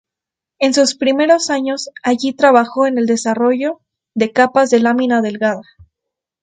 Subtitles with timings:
[0.57, 3.81] En sus primeros años allí, trabajó en el desarrollo
[4.15, 5.61] de capas de lámina delgada.